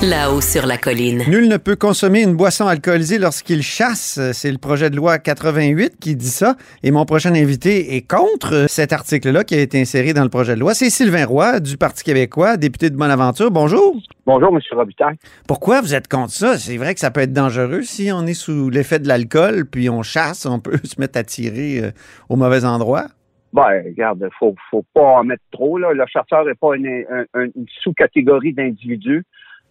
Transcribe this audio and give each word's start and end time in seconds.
Là-haut 0.00 0.40
sur 0.40 0.64
la 0.64 0.76
colline. 0.78 1.24
Nul 1.28 1.48
ne 1.48 1.56
peut 1.56 1.74
consommer 1.74 2.22
une 2.22 2.36
boisson 2.36 2.68
alcoolisée 2.68 3.18
lorsqu'il 3.18 3.62
chasse. 3.62 4.20
C'est 4.32 4.52
le 4.52 4.58
projet 4.58 4.90
de 4.90 4.96
loi 4.96 5.18
88 5.18 5.98
qui 5.98 6.14
dit 6.14 6.28
ça. 6.28 6.54
Et 6.84 6.92
mon 6.92 7.04
prochain 7.04 7.34
invité 7.34 7.96
est 7.96 8.08
contre 8.08 8.66
cet 8.68 8.92
article-là 8.92 9.42
qui 9.42 9.56
a 9.56 9.60
été 9.60 9.80
inséré 9.80 10.14
dans 10.14 10.22
le 10.22 10.28
projet 10.28 10.54
de 10.54 10.60
loi. 10.60 10.74
C'est 10.74 10.88
Sylvain 10.88 11.26
Roy 11.26 11.58
du 11.58 11.76
Parti 11.76 12.04
québécois, 12.04 12.56
député 12.56 12.90
de 12.90 12.96
Bonaventure. 12.96 13.50
Bonjour. 13.50 13.96
Bonjour, 14.24 14.54
M. 14.54 14.60
Robitaille. 14.70 15.16
Pourquoi 15.48 15.80
vous 15.80 15.92
êtes 15.96 16.06
contre 16.06 16.30
ça? 16.30 16.56
C'est 16.58 16.76
vrai 16.76 16.94
que 16.94 17.00
ça 17.00 17.10
peut 17.10 17.22
être 17.22 17.32
dangereux 17.32 17.82
si 17.82 18.12
on 18.12 18.24
est 18.24 18.34
sous 18.34 18.70
l'effet 18.70 19.00
de 19.00 19.08
l'alcool, 19.08 19.64
puis 19.68 19.90
on 19.90 20.04
chasse, 20.04 20.46
on 20.46 20.60
peut 20.60 20.78
se 20.84 21.00
mettre 21.00 21.18
à 21.18 21.24
tirer 21.24 21.80
euh, 21.82 21.90
au 22.28 22.36
mauvais 22.36 22.64
endroit. 22.64 23.06
Ben, 23.52 23.82
regarde, 23.84 24.28
faut, 24.38 24.54
faut 24.70 24.84
pas 24.94 25.18
en 25.18 25.24
mettre 25.24 25.42
trop. 25.50 25.76
Là. 25.76 25.92
Le 25.92 26.04
chasseur 26.06 26.44
n'est 26.44 26.54
pas 26.54 26.76
une, 26.76 27.04
une 27.34 27.66
sous-catégorie 27.82 28.52
d'individus. 28.52 29.24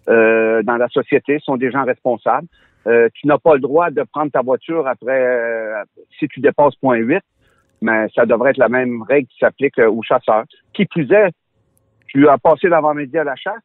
Euh, 0.10 0.64
dans 0.64 0.78
la 0.78 0.88
société 0.88 1.40
sont 1.40 1.58
des 1.58 1.70
gens 1.72 1.84
responsables. 1.84 2.48
Euh, 2.88 3.10
tu 3.14 3.28
n'as 3.28 3.38
pas 3.38 3.56
le 3.56 3.60
droit 3.60 3.90
de 3.90 4.04
prendre 4.04 4.32
ta 4.32 4.42
voiture 4.42 4.88
après 4.88 5.20
euh, 5.20 5.84
si 6.18 6.28
tu 6.30 6.40
dépasses 6.40 6.76
point 6.76 6.98
8, 6.98 7.20
mais 7.82 8.08
ça 8.16 8.26
devrait 8.26 8.52
être 8.52 8.58
la 8.58 8.70
même 8.70 9.02
règle 9.04 9.28
qui 9.28 9.38
s'applique 9.40 9.78
aux 9.80 10.02
chasseurs. 10.02 10.46
Qui 10.74 10.86
plus 10.86 11.12
est, 11.12 11.32
tu 12.08 12.30
as 12.30 12.38
passé 12.38 12.70
l'avant-midi 12.70 13.18
à 13.18 13.26
la 13.26 13.36
chasse, 13.36 13.62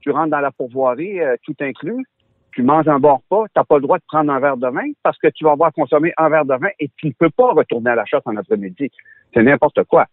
tu 0.00 0.10
rentres 0.10 0.30
dans 0.30 0.40
la 0.40 0.50
pourvoirie, 0.50 1.20
tout 1.44 1.54
inclus, 1.60 2.04
tu 2.50 2.62
manges 2.62 2.88
un 2.88 2.98
bon 2.98 3.14
repas, 3.14 3.46
tu 3.46 3.52
n'as 3.58 3.64
pas 3.64 3.76
le 3.76 3.82
droit 3.82 3.96
de 3.96 4.04
prendre 4.06 4.30
un 4.30 4.40
verre 4.40 4.58
de 4.58 4.68
vin 4.68 4.92
parce 5.02 5.16
que 5.16 5.28
tu 5.28 5.44
vas 5.44 5.52
avoir 5.52 5.72
consommé 5.72 6.12
un 6.18 6.28
verre 6.28 6.44
de 6.44 6.54
vin 6.54 6.68
et 6.78 6.90
tu 6.98 7.06
ne 7.06 7.12
peux 7.18 7.30
pas 7.30 7.52
retourner 7.52 7.90
à 7.90 7.94
la 7.94 8.04
chasse 8.04 8.22
en 8.26 8.36
après-midi. 8.36 8.90
C'est 9.32 9.42
n'importe 9.42 9.84
quoi. 9.84 10.06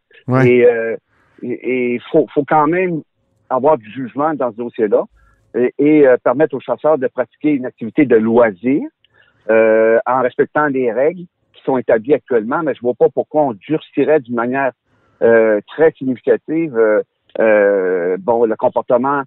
Et 0.45 0.65
il 1.41 2.01
faut, 2.11 2.27
faut 2.33 2.45
quand 2.47 2.67
même 2.67 3.01
avoir 3.49 3.77
du 3.77 3.91
jugement 3.91 4.33
dans 4.33 4.51
ce 4.51 4.57
dossier-là 4.57 5.03
et, 5.55 6.07
euh, 6.07 6.17
permettre 6.23 6.55
aux 6.55 6.59
chasseurs 6.59 6.97
de 6.97 7.07
pratiquer 7.07 7.51
une 7.51 7.65
activité 7.65 8.05
de 8.05 8.15
loisir 8.15 8.81
euh, 9.49 9.99
en 10.05 10.21
respectant 10.21 10.67
les 10.67 10.91
règles 10.91 11.23
qui 11.53 11.63
sont 11.63 11.77
établies 11.77 12.13
actuellement, 12.13 12.61
mais 12.63 12.75
je 12.75 12.81
vois 12.81 12.93
pas 12.93 13.09
pourquoi 13.09 13.43
on 13.43 13.53
durcirait 13.53 14.19
d'une 14.19 14.35
manière 14.35 14.71
euh, 15.21 15.59
très 15.67 15.91
significative 15.93 16.73
bon 17.37 18.45
le 18.45 18.55
comportement 18.55 19.23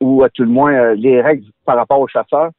ou, 0.00 0.22
à 0.22 0.30
tout 0.30 0.42
le 0.42 0.48
moins 0.48 0.94
les 0.94 1.20
règles 1.20 1.44
par 1.64 1.76
rapport 1.76 2.00
aux 2.00 2.08
chasseurs 2.08 2.50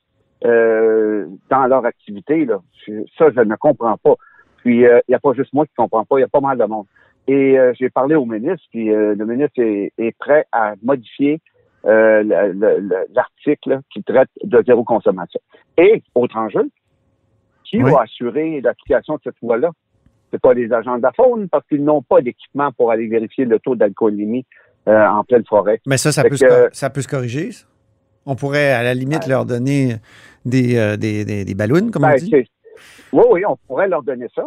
dans 0.41 1.67
leur 1.67 1.85
activité. 1.85 2.45
Là. 2.45 2.59
Ça, 3.17 3.29
je 3.35 3.41
ne 3.41 3.55
comprends 3.55 3.97
pas. 3.97 4.15
Puis 4.57 4.81
il 4.81 5.01
n'y 5.09 5.15
a 5.15 5.19
pas 5.19 5.33
juste 5.33 5.53
moi 5.53 5.65
qui 5.65 5.73
ne 5.77 5.83
comprends 5.83 6.05
pas, 6.05 6.17
il 6.17 6.21
y 6.21 6.25
a 6.25 6.29
pas 6.29 6.39
mal 6.39 6.57
de 6.57 6.65
monde. 6.65 6.85
Et 7.27 7.57
j'ai 7.77 7.89
parlé 7.89 8.15
au 8.15 8.25
ministre, 8.25 8.65
puis 8.71 8.85
le 8.87 9.25
ministre 9.25 9.59
est 9.59 10.17
prêt 10.17 10.45
à 10.51 10.75
modifier 10.81 11.41
euh, 11.85 12.23
l'article 13.13 13.81
qui 13.91 14.03
traite 14.03 14.29
de 14.43 14.63
zéro 14.65 14.83
consommation. 14.83 15.39
Et, 15.77 16.01
autre 16.15 16.37
enjeu, 16.37 16.69
qui 17.65 17.79
va 17.79 18.01
assurer 18.03 18.61
l'application 18.61 19.15
de 19.15 19.19
cette 19.23 19.35
loi-là? 19.41 19.71
C'est 20.31 20.41
pas 20.41 20.53
les 20.53 20.71
agents 20.71 20.97
de 20.97 21.03
la 21.03 21.11
faune 21.11 21.49
parce 21.49 21.65
qu'ils 21.67 21.83
n'ont 21.83 22.01
pas 22.01 22.21
d'équipement 22.21 22.71
pour 22.71 22.91
aller 22.91 23.07
vérifier 23.07 23.45
le 23.45 23.59
taux 23.59 23.75
d'alcoolémie 23.75 24.45
euh, 24.87 25.05
en 25.05 25.23
pleine 25.23 25.43
forêt. 25.45 25.81
Mais 25.85 25.97
ça, 25.97 26.11
ça 26.11 26.23
peut, 26.23 26.37
se, 26.37 26.69
ça 26.71 26.89
peut 26.89 27.01
se 27.01 27.07
corriger, 27.07 27.49
On 28.25 28.35
pourrait, 28.35 28.71
à 28.71 28.83
la 28.83 28.93
limite, 28.93 29.27
leur 29.27 29.45
donner 29.45 29.95
des, 30.45 30.77
euh, 30.77 30.97
des, 30.97 31.25
des, 31.25 31.55
ballons, 31.55 31.91
comme 31.91 32.05
on 32.05 32.09
ben, 32.09 32.15
dit? 32.15 32.33
Oui, 33.11 33.23
oui, 33.29 33.45
on 33.45 33.57
pourrait 33.67 33.87
leur 33.87 34.03
donner 34.03 34.27
ça. 34.33 34.45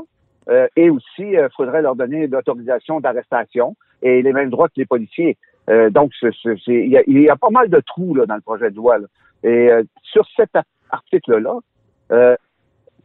et 0.77 0.91
aussi, 0.91 1.23
il 1.23 1.48
faudrait 1.56 1.83
leur 1.83 1.95
donner 1.95 2.27
l'autorisation 2.27 3.00
d'arrestation 3.00 3.77
et 4.03 4.22
les 4.22 4.32
mêmes 4.32 4.50
droits 4.50 4.69
que 4.69 4.75
les 4.77 4.87
policiers. 4.87 5.37
Euh, 5.69 5.91
donc, 5.91 6.12
il 6.66 6.88
y, 6.88 7.28
a, 7.28 7.37
pas 7.37 7.50
mal 7.50 7.69
de 7.69 7.81
trous 7.81 8.15
là, 8.15 8.27
dans 8.27 8.37
le 8.37 8.41
projet 8.41 8.71
de 8.71 8.77
loi. 8.77 8.99
Et 9.43 9.71
euh, 9.71 9.82
sur 10.03 10.27
cet 10.37 10.50
article-là, 10.91 11.59
euh, 12.12 12.37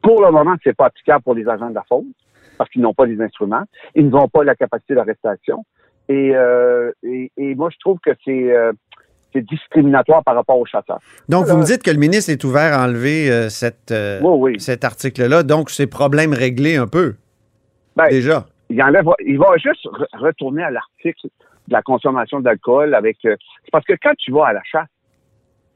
pour 0.01 0.23
le 0.23 0.31
moment, 0.31 0.55
c'est 0.63 0.75
pas 0.75 0.85
applicable 0.85 1.23
pour 1.23 1.33
les 1.33 1.47
agents 1.47 1.69
de 1.69 1.75
la 1.75 1.83
faune 1.87 2.11
parce 2.57 2.69
qu'ils 2.69 2.81
n'ont 2.81 2.93
pas 2.93 3.05
les 3.05 3.19
instruments. 3.21 3.63
Ils 3.95 4.09
n'ont 4.09 4.27
pas 4.27 4.43
la 4.43 4.55
capacité 4.55 4.93
d'arrestation. 4.93 5.65
Et, 6.09 6.33
et, 7.03 7.55
moi, 7.55 7.69
je 7.71 7.77
trouve 7.79 7.97
que 7.99 8.11
c'est 8.25 8.53
c'est 9.33 9.45
discriminatoire 9.45 10.23
par 10.25 10.35
rapport 10.35 10.59
aux 10.59 10.65
chasseurs. 10.65 10.99
Donc, 11.29 11.45
vous 11.45 11.55
me 11.55 11.63
dites 11.63 11.83
que 11.83 11.89
le 11.89 11.97
ministre 11.97 12.31
est 12.31 12.43
ouvert 12.43 12.77
à 12.77 12.83
enlever 12.83 13.49
cette, 13.49 13.93
cet 14.57 14.83
article-là. 14.83 15.43
Donc, 15.43 15.69
c'est 15.69 15.87
problème 15.87 16.33
réglé 16.33 16.75
un 16.75 16.87
peu. 16.87 17.15
Ben, 17.95 18.09
déjà. 18.09 18.45
Il, 18.69 18.81
enlève, 18.83 19.05
il 19.25 19.37
va 19.37 19.55
juste 19.57 19.87
retourner 20.13 20.63
à 20.63 20.71
l'article 20.71 21.29
de 21.71 21.75
la 21.75 21.81
consommation 21.81 22.39
d'alcool 22.39 22.93
avec. 22.93 23.17
Euh, 23.25 23.35
parce 23.71 23.85
que 23.85 23.93
quand 24.01 24.13
tu 24.17 24.31
vas 24.31 24.47
à 24.47 24.53
la 24.53 24.63
chasse, 24.63 24.87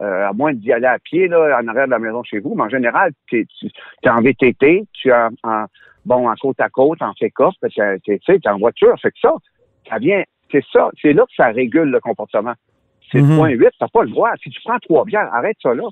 euh, 0.02 0.28
à 0.28 0.34
moins 0.34 0.54
d'y 0.54 0.72
aller 0.74 0.88
à 0.88 1.00
pied, 1.00 1.28
là, 1.28 1.58
en 1.62 1.68
arrière 1.68 1.86
de 1.86 1.92
la 1.92 2.00
maison 2.00 2.22
chez 2.24 2.40
vous, 2.40 2.54
mais 2.54 2.64
en 2.64 2.70
général, 2.70 3.12
tu 3.28 3.48
es, 4.04 4.10
en 4.10 4.22
VTT, 4.22 4.86
tu 4.92 5.10
es 5.10 5.14
en, 5.14 5.66
bon, 6.06 6.30
en 6.30 6.36
côte 6.36 6.60
à 6.60 6.70
côte, 6.70 7.02
en 7.02 7.14
pick-up, 7.14 7.54
tu 7.72 7.82
es, 7.82 8.48
en 8.48 8.58
voiture, 8.58 8.94
fait 9.02 9.12
que 9.12 9.20
ça, 9.22 9.34
ça 9.90 9.98
vient, 9.98 10.24
c'est 10.52 10.64
ça, 10.72 10.90
c'est 11.02 11.14
là 11.14 11.24
que 11.24 11.36
ça 11.36 11.48
régule 11.48 11.90
le 11.90 12.00
comportement. 12.02 12.54
C'est 13.12 13.20
le 13.20 13.24
mm-hmm. 13.24 13.38
point 13.38 13.50
8, 13.50 13.70
t'as 13.80 13.88
pas 13.88 14.04
le 14.04 14.10
droit. 14.10 14.32
Si 14.44 14.50
tu 14.50 14.60
prends 14.66 14.80
trois 14.80 15.06
bières, 15.06 15.34
arrête 15.34 15.58
ça 15.62 15.74
là. 15.74 15.88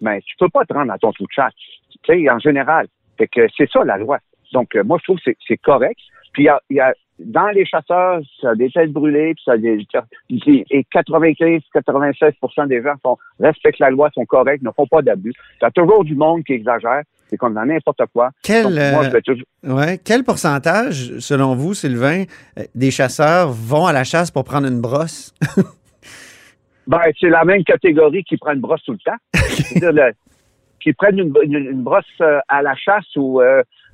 Mais 0.00 0.20
tu 0.22 0.36
peux 0.36 0.48
pas 0.48 0.64
te 0.64 0.72
rendre 0.72 0.92
à 0.92 0.98
ton 0.98 1.12
trou 1.12 1.24
de 1.24 1.32
chasse. 1.32 1.54
Tu 1.90 1.98
sais, 2.06 2.30
en 2.30 2.38
général. 2.38 2.86
Fait 3.16 3.26
que 3.26 3.48
c'est 3.56 3.68
ça 3.70 3.82
la 3.84 3.98
loi. 3.98 4.18
Donc, 4.52 4.76
euh, 4.76 4.84
moi, 4.84 4.98
je 5.00 5.04
trouve 5.04 5.18
que 5.18 5.32
c'est 5.46 5.56
correct. 5.56 5.98
Puis, 6.32 6.48
il 6.70 6.76
y 6.76 6.80
a, 6.80 6.94
dans 7.18 7.48
les 7.48 7.64
chasseurs, 7.64 8.20
ça 8.40 8.50
a 8.50 8.54
des 8.54 8.70
têtes 8.70 8.92
brûlées, 8.92 9.34
puis 9.34 9.42
ça 9.44 9.52
a 9.52 9.56
des, 9.56 9.86
et 10.30 10.86
95-96% 10.94 12.68
des 12.68 12.82
gens 12.82 13.18
respectent 13.40 13.80
la 13.80 13.90
loi, 13.90 14.10
sont 14.14 14.24
corrects, 14.24 14.62
ne 14.62 14.70
font 14.70 14.86
pas 14.86 15.02
d'abus. 15.02 15.32
Il 15.60 15.64
y 15.64 15.66
a 15.66 15.70
toujours 15.70 16.04
du 16.04 16.14
monde 16.14 16.44
qui 16.44 16.52
exagère, 16.52 17.02
c'est 17.28 17.36
comme 17.36 17.54
dans 17.54 17.64
n'importe 17.64 18.02
quoi. 18.12 18.30
Quel, 18.42 18.78
euh, 18.78 19.96
quel 20.04 20.24
pourcentage, 20.24 21.18
selon 21.18 21.54
vous, 21.54 21.74
Sylvain, 21.74 22.24
euh, 22.58 22.62
des 22.74 22.90
chasseurs 22.90 23.50
vont 23.50 23.86
à 23.86 23.92
la 23.92 24.04
chasse 24.04 24.30
pour 24.30 24.44
prendre 24.44 24.68
une 24.68 24.80
brosse? 24.80 25.34
ben, 26.86 27.00
c'est 27.20 27.30
la 27.30 27.44
même 27.44 27.64
catégorie 27.64 28.22
qui 28.24 28.36
prend 28.36 28.52
une 28.52 28.60
brosse 28.60 28.82
tout 28.84 28.92
le 28.92 28.98
temps. 28.98 30.12
qui 30.80 30.92
prennent 30.92 31.18
une, 31.18 31.82
brosse 31.82 32.04
euh, 32.20 32.38
à 32.48 32.62
la 32.62 32.76
chasse 32.76 33.16
ou 33.16 33.40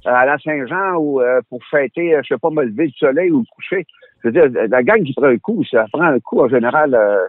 à 0.04 0.26
la 0.26 0.38
Saint-Jean 0.38 0.97
ou 0.97 1.20
euh, 1.20 1.41
pour 1.48 1.65
fêter, 1.65 2.15
euh, 2.15 2.20
je 2.22 2.34
sais 2.34 2.38
pas, 2.38 2.50
me 2.50 2.65
lever 2.65 2.88
du 2.88 2.97
soleil 2.97 3.31
ou 3.31 3.41
le 3.41 3.54
coucher. 3.54 3.87
Je 4.22 4.28
veux 4.28 4.32
dire, 4.32 4.69
la 4.69 4.82
gang 4.82 5.03
qui 5.03 5.12
prend 5.12 5.26
un 5.26 5.38
coup, 5.38 5.65
ça 5.65 5.87
prend 5.92 6.03
un 6.03 6.20
coup 6.20 6.41
en 6.41 6.48
général 6.48 6.94
euh, 6.94 7.26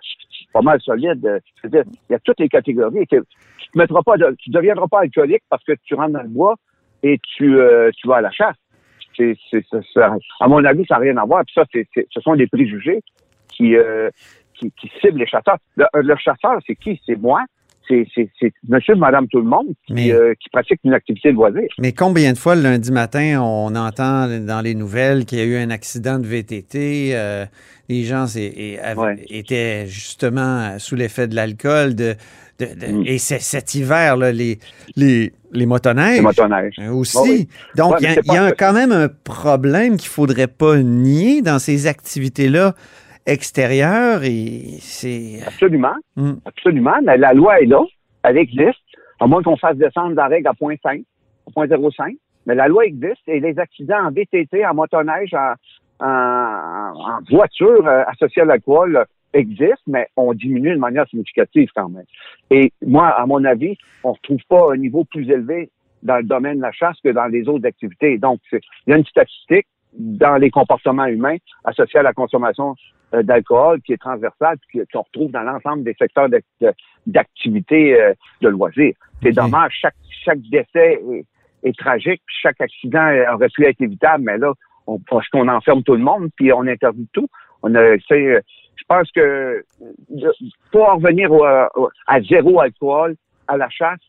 pas 0.53 0.62
mal 0.62 0.80
solide. 0.81 1.41
Je 1.58 1.62
veux 1.64 1.69
dire, 1.69 1.84
il 2.09 2.14
y 2.14 2.16
a 2.16 2.19
toutes 2.19 2.40
les 2.40 2.50
catégories. 2.50 3.06
tu 3.08 3.18
ne 3.18 3.81
mettras 3.81 4.02
pas, 4.02 4.16
tu 4.40 4.50
deviendras 4.50 4.88
pas 4.88 5.02
alcoolique 5.02 5.44
parce 5.50 5.64
que 5.64 5.74
tu 5.84 5.96
rentres 5.96 6.14
dans 6.14 6.24
le 6.24 6.30
bois 6.30 6.56
et 7.03 7.19
tu, 7.19 7.58
tu 7.97 8.08
vas 8.08 8.18
à 8.18 8.22
la 8.22 8.31
chasse. 8.31 8.56
C'est, 9.18 9.35
à 10.40 10.47
mon 10.47 10.64
avis, 10.64 10.85
ça 10.88 10.96
n'a 10.96 11.02
rien 11.02 11.18
à 11.18 11.25
voir. 11.25 11.44
Puis 11.46 11.53
ça, 11.53 11.64
c'est, 11.72 11.88
ce 11.94 12.22
sont 12.22 12.35
des 12.35 12.47
préjugés 12.47 13.02
qui, 13.50 13.75
qui, 14.53 14.72
qui 14.72 14.91
ciblent 15.02 15.19
les 15.19 15.28
chasseurs. 15.28 15.58
Le, 15.75 15.85
le 15.94 16.16
chasseur, 16.16 16.59
c'est 16.66 16.75
qui? 16.75 17.02
C'est 17.06 17.19
moi 17.19 17.44
c'est 17.88 18.53
monsieur, 18.68 18.96
madame, 18.96 19.28
tout 19.28 19.40
le 19.40 19.46
monde 19.46 19.68
euh, 19.91 20.34
qui, 20.40 20.50
pratique 20.50 20.79
une 20.84 20.94
activité 20.94 21.29
de 21.29 21.35
loisir. 21.35 21.63
Mais 21.79 21.91
combien 21.91 22.34
de 22.34 22.38
fois 22.38 22.56
le 22.56 22.62
lundi 22.62 22.91
matin, 22.91 23.41
on 23.41 23.75
entend 23.75 24.28
dans 24.40 24.62
les 24.62 24.75
nouvelles 24.75 25.25
qu'il 25.25 25.40
y 25.40 25.41
a 25.41 25.46
eu 25.46 25.57
un 25.57 25.69
accident 25.69 26.19
de 26.19 26.25
VTT, 26.25 27.12
euh, 27.13 27.46
les 27.90 28.03
gens 28.03 28.25
étaient 29.29 29.85
justement 29.88 30.78
sous 30.79 30.96
l'effet 30.96 31.28
de 31.28 31.35
l'alcool, 31.35 31.96
de, 31.96 32.16
mm. 32.59 33.03
et 33.06 33.18
cet 33.18 33.75
hiver, 33.75 34.17
là, 34.17 34.31
les, 34.31 34.59
les, 34.96 35.34
les 35.52 35.66
motoneiges. 35.66 36.23
Aussi. 36.91 37.47
Donc, 37.76 37.96
il 37.99 38.34
y 38.34 38.38
a, 38.38 38.52
quand 38.52 38.73
même 38.73 38.91
un 38.91 39.09
problème 39.09 39.97
qu'il 39.97 40.09
ne 40.09 40.14
faudrait 40.14 40.47
pas 40.47 40.78
nier 40.78 41.41
dans 41.41 41.59
ces 41.59 41.88
activités-là 41.88 42.76
extérieur 43.26 44.24
et 44.24 44.78
c'est... 44.80 45.40
Absolument. 45.46 45.96
Hmm. 46.16 46.34
Absolument. 46.46 46.98
Mais 47.04 47.18
la 47.18 47.34
loi 47.34 47.62
est 47.62 47.66
là. 47.66 47.84
Elle 48.24 48.38
existe. 48.38 48.80
À 49.20 49.28
moins 49.28 49.42
qu'on 49.42 49.58
fasse 49.58 49.78
descendre 49.78 50.16
la 50.16 50.28
règle 50.28 50.48
à 50.48 50.52
0.5, 50.52 51.04
à 51.48 51.66
0.05. 51.66 52.18
Mais 52.46 52.56
la 52.56 52.68
loi 52.68 52.86
existe 52.86 53.28
et 53.28 53.40
les 53.40 53.58
accidents 53.58 54.06
en 54.06 54.12
VTT, 54.12 54.66
en 54.66 54.74
motoneige, 54.74 55.34
en, 55.34 55.54
en, 56.06 57.20
voiture 57.30 57.88
euh, 57.88 58.04
associée 58.08 58.42
à 58.44 58.46
l'alcool 58.46 59.06
existent, 59.34 59.76
mais 59.88 60.08
on 60.16 60.34
diminue 60.34 60.74
de 60.74 60.80
manière 60.80 61.08
significative 61.08 61.70
quand 61.76 61.90
même. 61.90 62.06
Et 62.52 62.72
moi, 62.86 63.10
à 63.10 63.26
mon 63.26 63.44
avis, 63.44 63.78
on 64.04 64.10
ne 64.10 64.14
retrouve 64.14 64.42
pas 64.48 64.74
un 64.74 64.78
niveau 64.78 65.04
plus 65.04 65.30
élevé 65.30 65.70
dans 66.04 66.18
le 66.18 66.24
domaine 66.24 66.58
de 66.58 66.62
la 66.62 66.72
chasse 66.72 66.98
que 67.04 67.10
dans 67.10 67.26
les 67.26 67.48
autres 67.48 67.66
activités. 67.66 68.18
Donc, 68.18 68.40
il 68.52 68.60
y 68.88 68.94
a 68.94 68.98
une 68.98 69.06
statistique 69.06 69.68
dans 69.94 70.36
les 70.36 70.52
comportements 70.52 71.06
humains 71.06 71.38
associés 71.64 72.00
à 72.00 72.04
la 72.04 72.14
consommation 72.14 72.72
euh, 72.72 72.76
d'alcool 73.23 73.82
qui 73.82 73.94
est 73.94 73.97
transversal, 73.97 74.58
qu'on 74.91 75.02
retrouve 75.02 75.32
dans 75.32 75.41
l'ensemble 75.41 75.84
des 75.84 75.94
secteurs 75.94 76.28
d'activité 77.06 78.00
euh, 78.00 78.14
de 78.41 78.50
loisirs. 78.50 78.94
C'est 79.23 79.32
dommage, 79.32 79.73
chaque, 79.82 79.96
chaque 80.23 80.41
décès 80.50 81.00
est, 81.64 81.78
tragique, 81.78 82.22
chaque 82.41 82.62
accident 82.62 83.08
aurait 83.34 83.50
pu 83.50 83.66
être 83.66 83.82
évitable, 83.82 84.23
mais 84.23 84.38
là, 84.38 84.53
on, 84.88 85.00
parce 85.00 85.28
qu'on 85.29 85.47
enferme 85.47 85.84
tout 85.84 85.96
le 85.96 86.03
monde, 86.03 86.29
puis 86.35 86.53
on 86.53 86.67
interdit 86.67 87.08
tout. 87.12 87.28
On 87.64 87.73
a, 87.73 87.97
je 87.97 88.84
pense 88.88 89.12
que 89.12 89.66
pour 90.72 90.88
en 90.88 90.96
revenir 90.96 91.32
à 92.06 92.22
zéro 92.22 92.59
alcool, 92.59 93.16
à 93.47 93.58
la 93.58 93.70
chasse, 93.70 94.00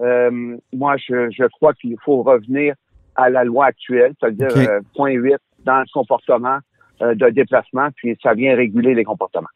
euh, 0.00 0.56
moi, 0.72 0.96
je, 0.96 1.30
je 1.30 1.44
crois 1.44 1.72
qu'il 1.74 1.96
faut 2.04 2.22
revenir 2.22 2.74
à 3.16 3.30
la 3.30 3.44
loi 3.44 3.66
actuelle, 3.66 4.12
c'est-à-dire 4.18 4.56
euh, 4.56 4.80
point 4.94 5.12
8 5.12 5.36
dans 5.64 5.80
le 5.80 5.86
comportement 5.92 6.56
euh, 6.56 6.60
de 7.14 7.30
déplacement, 7.30 7.88
puis 7.96 8.16
ça 8.22 8.34
vient 8.34 8.56
réguler 8.56 8.94
les 8.94 9.04
comportements. 9.04 9.48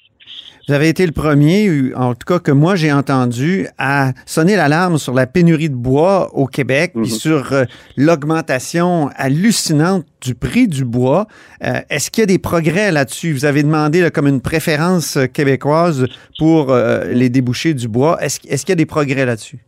Vous 0.67 0.75
avez 0.75 0.91
été 0.91 1.07
le 1.07 1.13
premier, 1.13 1.95
en 1.95 2.13
tout 2.13 2.27
cas 2.27 2.39
que 2.39 2.51
moi 2.51 2.77
j'ai 2.77 2.93
entendu, 2.93 3.67
à 3.79 4.13
sonner 4.27 4.57
l'alarme 4.57 4.99
sur 4.99 5.15
la 5.15 5.27
pénurie 5.27 5.71
de 5.71 5.75
bois 5.75 6.29
au 6.35 6.47
Québec, 6.47 6.93
puis 6.93 7.03
mhm. 7.03 7.07
sur 7.07 7.53
l'augmentation 7.97 9.09
hallucinante 9.17 10.05
du 10.21 10.35
prix 10.35 10.69
du 10.69 10.85
bois. 10.85 11.27
Est-ce 11.63 12.11
qu'il 12.11 12.23
y 12.23 12.25
a 12.25 12.27
des 12.27 12.39
progrès 12.39 12.93
là-dessus? 12.93 13.33
Vous 13.33 13.47
avez 13.47 13.63
demandé 13.63 14.11
comme 14.13 14.27
une 14.27 14.43
préférence 14.43 15.19
québécoise 15.33 16.07
pour 16.39 16.75
les 16.75 17.31
débouchés 17.31 17.73
du 17.73 17.89
bois. 17.89 18.19
Est-ce 18.21 18.41
est 18.47 18.61
qu'il 18.61 18.71
y 18.71 18.73
a 18.73 18.77
des 18.77 18.85
progrès 18.85 19.25
là-dessus? 19.25 19.61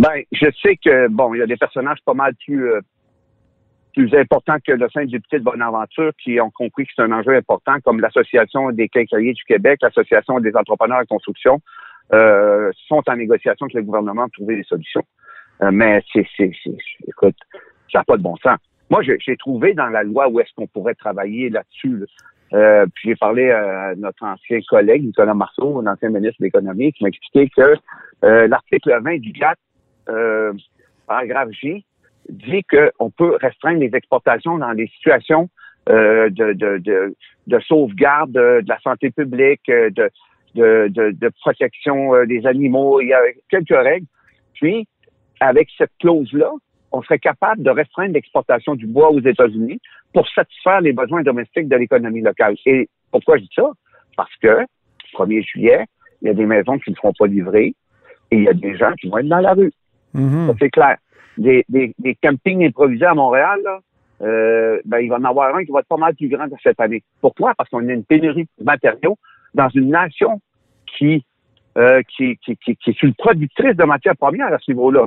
Ben, 0.00 0.22
je 0.32 0.46
sais 0.62 0.76
que, 0.82 1.08
bon, 1.08 1.34
il 1.34 1.38
y 1.38 1.42
a 1.42 1.46
des 1.46 1.58
personnages 1.58 1.98
pas 2.06 2.14
mal 2.14 2.34
plus, 2.46 2.72
euh, 2.72 2.80
plus 3.94 4.14
importants 4.14 4.56
que 4.64 4.72
le 4.72 4.88
sein 4.90 5.04
du 5.04 5.20
Petit 5.20 5.36
de 5.36 5.44
Bonaventure 5.44 6.12
qui 6.22 6.40
ont 6.40 6.50
compris 6.50 6.86
que 6.86 6.92
c'est 6.94 7.02
un 7.02 7.12
enjeu 7.12 7.34
important, 7.34 7.80
comme 7.84 8.00
l'Association 8.00 8.70
des 8.70 8.88
quincailliers 8.88 9.32
du 9.32 9.44
Québec, 9.44 9.80
l'Association 9.82 10.40
des 10.40 10.54
entrepreneurs 10.56 11.00
en 11.00 11.04
construction, 11.04 11.60
euh, 12.12 12.70
sont 12.88 13.02
en 13.08 13.16
négociation 13.16 13.66
avec 13.66 13.74
le 13.74 13.82
gouvernement 13.82 14.24
pour 14.24 14.32
trouver 14.32 14.56
des 14.56 14.64
solutions. 14.64 15.02
Euh, 15.62 15.70
mais 15.72 16.02
c'est, 16.12 16.26
c'est, 16.36 16.52
écoute, 17.06 17.36
ça 17.92 17.98
n'a 17.98 18.04
pas 18.04 18.16
de 18.16 18.22
bon 18.22 18.36
sens. 18.36 18.58
Moi, 18.88 19.02
j'ai, 19.02 19.36
trouvé 19.36 19.74
dans 19.74 19.86
la 19.86 20.02
loi 20.02 20.28
où 20.28 20.40
est-ce 20.40 20.52
qu'on 20.56 20.66
pourrait 20.66 20.94
travailler 20.94 21.48
là-dessus. 21.48 22.04
Euh, 22.52 22.84
puis 22.94 23.10
j'ai 23.10 23.16
parlé 23.16 23.50
à 23.52 23.94
notre 23.96 24.24
ancien 24.24 24.58
collègue, 24.68 25.04
Nicolas 25.04 25.34
Marceau, 25.34 25.80
l'ancien 25.80 26.08
ministre 26.08 26.38
de 26.40 26.46
l'Économie, 26.46 26.92
qui 26.92 27.04
m'a 27.04 27.10
expliqué 27.10 27.48
que 27.56 27.76
l'article 28.22 29.00
20 29.00 29.18
du 29.18 29.32
GATT 29.32 29.56
euh, 30.10 30.52
paragraphe 31.06 31.50
J, 31.50 31.84
dit 32.30 32.64
qu'on 32.64 33.10
peut 33.10 33.36
restreindre 33.40 33.80
les 33.80 33.94
exportations 33.94 34.58
dans 34.58 34.74
des 34.74 34.86
situations 34.88 35.48
euh, 35.88 36.28
de, 36.30 36.52
de, 36.52 36.78
de, 36.78 37.16
de, 37.46 37.60
sauvegarde 37.60 38.32
de, 38.32 38.62
la 38.66 38.78
santé 38.80 39.10
publique, 39.10 39.68
euh, 39.68 39.90
de, 39.90 40.10
de, 40.54 41.10
de, 41.10 41.30
protection 41.40 42.14
euh, 42.14 42.26
des 42.26 42.46
animaux. 42.46 43.00
Il 43.00 43.08
y 43.08 43.14
a 43.14 43.20
quelques 43.48 43.70
règles. 43.70 44.06
Puis, 44.54 44.86
avec 45.40 45.68
cette 45.78 45.92
clause-là, 45.98 46.50
on 46.92 47.02
serait 47.02 47.18
capable 47.18 47.62
de 47.62 47.70
restreindre 47.70 48.14
l'exportation 48.14 48.74
du 48.74 48.86
bois 48.86 49.10
aux 49.10 49.20
États-Unis 49.20 49.80
pour 50.12 50.28
satisfaire 50.28 50.80
les 50.80 50.92
besoins 50.92 51.22
domestiques 51.22 51.68
de 51.68 51.76
l'économie 51.76 52.20
locale. 52.20 52.56
Et 52.66 52.88
pourquoi 53.10 53.38
je 53.38 53.42
dis 53.42 53.50
ça? 53.54 53.70
Parce 54.16 54.34
que, 54.42 54.66
1er 55.14 55.42
juillet, 55.44 55.86
il 56.22 56.28
y 56.28 56.30
a 56.30 56.34
des 56.34 56.46
maisons 56.46 56.78
qui 56.78 56.90
ne 56.90 56.96
seront 56.96 57.12
pas 57.18 57.26
livrées 57.26 57.74
et 58.30 58.36
il 58.36 58.44
y 58.44 58.48
a 58.48 58.52
des 58.52 58.76
gens 58.76 58.92
qui 59.00 59.08
vont 59.08 59.18
être 59.18 59.28
dans 59.28 59.38
la 59.38 59.54
rue. 59.54 59.72
Mhm. 60.12 60.52
c'est 60.58 60.70
clair. 60.70 60.96
Des, 61.40 61.64
des, 61.70 62.14
campings 62.22 62.66
improvisés 62.66 63.06
à 63.06 63.14
Montréal, 63.14 63.58
là, 63.64 63.78
euh, 64.20 64.78
ben, 64.84 64.98
il 64.98 65.08
va 65.08 65.16
en 65.16 65.24
avoir 65.24 65.54
un 65.56 65.64
qui 65.64 65.72
va 65.72 65.80
être 65.80 65.88
pas 65.88 65.96
mal 65.96 66.14
plus 66.14 66.28
grand 66.28 66.46
cette 66.62 66.78
année. 66.80 67.02
Pourquoi? 67.22 67.54
Parce 67.54 67.70
qu'on 67.70 67.88
a 67.88 67.92
une 67.92 68.04
pénurie 68.04 68.46
de 68.58 68.64
matériaux 68.64 69.16
dans 69.54 69.70
une 69.70 69.88
nation 69.88 70.40
qui, 70.86 71.24
euh, 71.78 72.02
qui, 72.14 72.36
qui, 72.36 72.56
qui, 72.56 72.76
qui, 72.76 72.90
est 72.90 73.02
une 73.02 73.14
productrice 73.14 73.74
de 73.74 73.84
matières 73.84 74.16
premières 74.16 74.52
à 74.52 74.58
ce 74.58 74.70
niveau-là. 74.70 75.06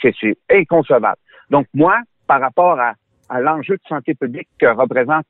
C'est 0.00 0.14
inconcevable. 0.50 1.18
Donc, 1.50 1.66
moi, 1.74 1.98
par 2.28 2.40
rapport 2.40 2.78
à, 2.78 2.94
à 3.28 3.40
l'enjeu 3.40 3.74
de 3.74 3.88
santé 3.88 4.14
publique 4.14 4.48
que 4.58 4.66
représente 4.66 5.26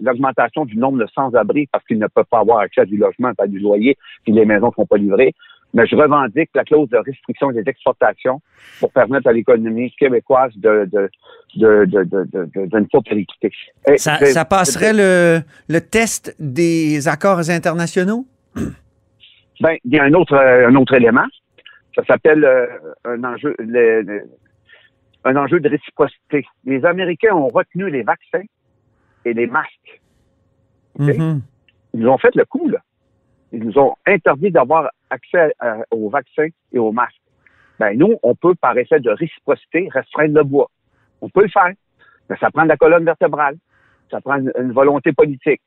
l'augmentation 0.00 0.64
du 0.64 0.76
nombre 0.76 0.98
de 0.98 1.06
sans-abri 1.14 1.68
parce 1.70 1.84
qu'ils 1.84 1.98
ne 1.98 2.06
peuvent 2.06 2.24
pas 2.30 2.40
avoir 2.40 2.58
accès 2.58 2.80
à 2.82 2.84
du 2.84 2.96
logement, 2.96 3.32
à 3.38 3.46
du 3.46 3.58
loyer, 3.58 3.96
puis 4.24 4.32
les 4.32 4.44
maisons 4.44 4.68
ne 4.68 4.72
sont 4.72 4.86
pas 4.86 4.96
livrées, 4.96 5.34
mais 5.74 5.86
je 5.86 5.96
revendique 5.96 6.50
la 6.54 6.64
clause 6.64 6.88
de 6.88 6.96
restriction 6.96 7.50
des 7.50 7.62
exportations 7.66 8.40
pour 8.80 8.90
permettre 8.90 9.28
à 9.28 9.32
l'économie 9.32 9.92
québécoise 9.98 10.52
de, 10.56 10.88
de, 10.90 11.10
de, 11.56 11.84
de, 11.84 12.04
de, 12.04 12.78
ne 12.78 12.84
pas 12.86 13.00
péricliter. 13.02 13.52
Ça, 13.96 14.18
ça, 14.18 14.44
passerait 14.44 14.92
le, 14.92 15.40
le 15.68 15.80
test 15.80 16.34
des 16.38 17.08
accords 17.08 17.50
internationaux? 17.50 18.26
Ben, 19.60 19.76
il 19.84 19.92
y 19.92 19.98
a 19.98 20.04
un 20.04 20.12
autre, 20.12 20.36
un 20.36 20.72
autre 20.76 20.94
élément. 20.94 21.26
Ça 21.96 22.04
s'appelle 22.04 22.44
euh, 22.44 22.66
un 23.04 23.24
enjeu, 23.24 23.56
un 25.24 25.36
enjeu 25.36 25.58
de 25.58 25.68
réciprocité. 25.68 26.46
Les 26.64 26.84
Américains 26.84 27.34
ont 27.34 27.48
retenu 27.48 27.90
les 27.90 28.04
vaccins 28.04 28.44
et 29.24 29.32
les 29.32 29.48
masques. 29.48 30.00
Mm-hmm. 30.96 31.40
Ils 31.94 32.06
ont 32.06 32.18
fait 32.18 32.34
le 32.36 32.44
coup, 32.44 32.68
là. 32.68 32.78
Ils 33.50 33.64
nous 33.64 33.78
ont 33.78 33.96
interdit 34.06 34.52
d'avoir 34.52 34.90
accès 35.10 35.52
aux 35.90 36.08
vaccins 36.08 36.48
et 36.72 36.78
aux 36.78 36.92
masques. 36.92 37.20
Ben, 37.78 37.96
nous, 37.96 38.16
on 38.22 38.34
peut, 38.34 38.54
par 38.54 38.76
effet 38.76 39.00
de 39.00 39.10
réciprocité, 39.10 39.88
restreindre 39.92 40.34
le 40.34 40.44
bois. 40.44 40.70
On 41.20 41.28
peut 41.28 41.42
le 41.42 41.48
faire. 41.48 41.72
Mais 42.28 42.36
ça 42.38 42.50
prend 42.50 42.64
de 42.64 42.68
la 42.68 42.76
colonne 42.76 43.04
vertébrale. 43.04 43.56
Ça 44.10 44.20
prend 44.20 44.36
une, 44.36 44.72
volonté 44.72 45.12
politique. 45.12 45.60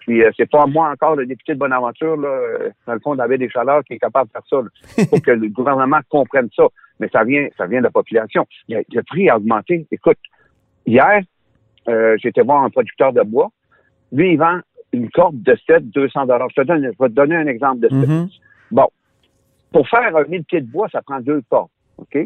Puis 0.00 0.24
euh, 0.24 0.30
c'est 0.36 0.48
pas 0.48 0.66
moi 0.66 0.90
encore 0.90 1.16
le 1.16 1.26
député 1.26 1.54
de 1.54 1.58
Bonaventure, 1.58 2.16
là, 2.16 2.28
euh, 2.28 2.70
dans 2.86 2.94
le 2.94 3.00
fond, 3.00 3.14
David 3.14 3.40
des 3.40 3.50
Chaleurs, 3.50 3.84
qui 3.84 3.94
est 3.94 3.98
capable 3.98 4.28
de 4.28 4.32
faire 4.32 4.46
ça. 4.48 4.96
Il 4.98 5.06
faut 5.08 5.20
que 5.20 5.30
le 5.30 5.48
gouvernement 5.50 6.00
comprenne 6.08 6.48
ça. 6.56 6.64
Mais 6.98 7.08
ça 7.08 7.24
vient, 7.24 7.46
ça 7.56 7.66
vient 7.66 7.80
de 7.80 7.84
la 7.84 7.90
population. 7.90 8.46
Le, 8.68 9.02
prix 9.02 9.28
a 9.28 9.36
augmenté. 9.36 9.86
Écoute, 9.90 10.18
hier, 10.86 11.20
euh, 11.88 12.16
j'étais 12.22 12.42
voir 12.42 12.62
un 12.62 12.70
producteur 12.70 13.12
de 13.12 13.22
bois. 13.22 13.50
Lui, 14.12 14.32
il 14.32 14.38
vend 14.38 14.60
une 14.92 15.10
corde 15.10 15.42
de 15.42 15.56
7, 15.66 15.90
200 15.90 16.26
dollars. 16.26 16.48
Je, 16.56 16.62
te 16.62 16.72
vais 16.72 16.90
te 16.92 17.06
donner 17.14 17.36
un 17.36 17.46
exemple 17.46 17.80
de 17.80 17.88
ça. 17.88 18.36
Bon. 18.70 18.86
Pour 19.72 19.88
faire 19.88 20.16
un 20.16 20.24
1000 20.24 20.44
pieds 20.44 20.60
de 20.60 20.70
bois, 20.70 20.88
ça 20.90 21.02
prend 21.02 21.20
deux 21.20 21.42
cordes. 21.48 21.70
OK? 21.98 22.18